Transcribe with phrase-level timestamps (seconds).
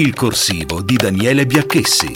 [0.00, 2.10] Il corsivo di Daniele Biacchessi.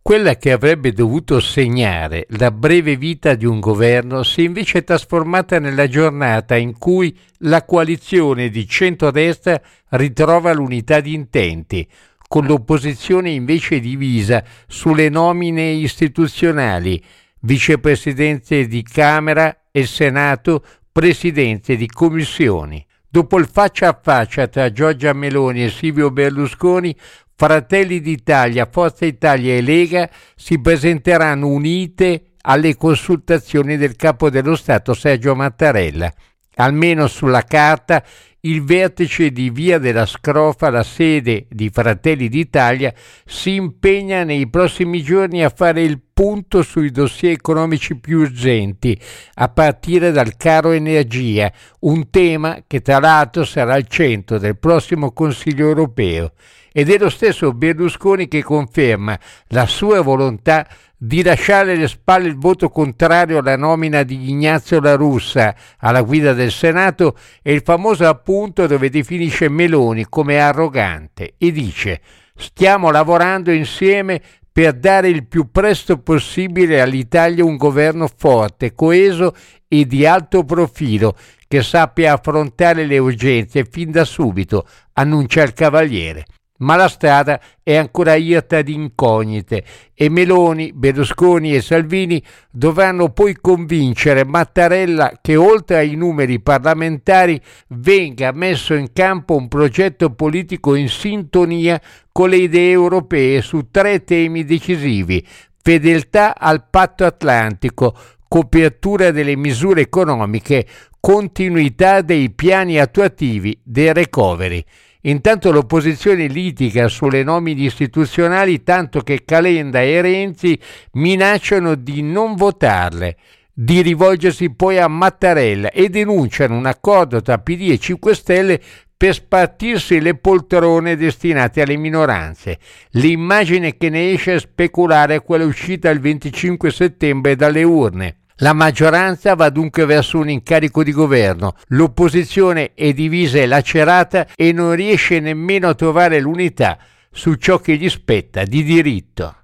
[0.00, 5.58] Quella che avrebbe dovuto segnare la breve vita di un governo si è invece trasformata
[5.58, 11.86] nella giornata in cui la coalizione di centrodestra ritrova l'unità di intenti,
[12.26, 17.04] con l'opposizione invece divisa sulle nomine istituzionali,
[17.40, 22.82] vicepresidenze di Camera e Senato, presidenze di commissioni.
[23.12, 26.94] Dopo il faccia a faccia tra Giorgia Meloni e Silvio Berlusconi,
[27.34, 34.94] Fratelli d'Italia, Forza Italia e Lega si presenteranno unite alle consultazioni del capo dello Stato
[34.94, 36.08] Sergio Mattarella.
[36.54, 38.04] Almeno sulla carta
[38.42, 45.02] il vertice di Via della Scrofa, la sede di Fratelli d'Italia, si impegna nei prossimi
[45.02, 48.94] giorni a fare il punto sui dossier economici più urgenti,
[49.36, 55.12] a partire dal caro energia, un tema che tra l'altro sarà al centro del prossimo
[55.12, 56.32] Consiglio europeo.
[56.72, 62.36] Ed è lo stesso Berlusconi che conferma la sua volontà di lasciare alle spalle il
[62.36, 68.06] voto contrario alla nomina di Ignazio La Russa alla guida del Senato e il famoso
[68.06, 72.02] appunto dove definisce Meloni come arrogante e dice
[72.40, 74.20] stiamo lavorando insieme
[74.52, 79.34] per dare il più presto possibile all'Italia un governo forte, coeso
[79.68, 81.16] e di alto profilo
[81.46, 86.24] che sappia affrontare le urgenze fin da subito, annuncia il Cavaliere
[86.60, 89.64] ma la strada è ancora irta di incognite
[89.94, 98.32] e Meloni, Berlusconi e Salvini dovranno poi convincere Mattarella che oltre ai numeri parlamentari venga
[98.32, 101.80] messo in campo un progetto politico in sintonia
[102.12, 105.24] con le idee europee su tre temi decisivi,
[105.62, 107.94] fedeltà al patto atlantico,
[108.28, 110.66] copertura delle misure economiche,
[111.00, 114.64] continuità dei piani attuativi del recovery.
[115.02, 120.58] Intanto l'opposizione litiga sulle nomine istituzionali tanto che Calenda e Renzi
[120.92, 123.16] minacciano di non votarle,
[123.52, 128.60] di rivolgersi poi a Mattarella e denunciano un accordo tra PD e 5 Stelle
[129.00, 132.58] per spartirsi le poltrone destinate alle minoranze.
[132.90, 138.19] L'immagine che ne esce a speculare è quella uscita il 25 settembre dalle urne.
[138.42, 144.52] La maggioranza va dunque verso un incarico di governo, l'opposizione è divisa e lacerata e
[144.52, 146.78] non riesce nemmeno a trovare l'unità
[147.12, 149.39] su ciò che gli spetta di diritto.